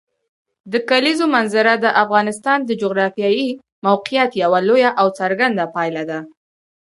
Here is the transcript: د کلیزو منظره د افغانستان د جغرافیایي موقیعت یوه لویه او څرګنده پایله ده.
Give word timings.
د 0.71 0.73
کلیزو 0.89 1.25
منظره 1.35 1.73
د 1.79 1.85
افغانستان 2.03 2.59
د 2.65 2.71
جغرافیایي 2.81 3.49
موقیعت 3.87 4.31
یوه 4.43 4.59
لویه 4.67 4.91
او 5.01 5.07
څرګنده 5.19 5.65
پایله 5.75 6.03
ده. 6.09 6.19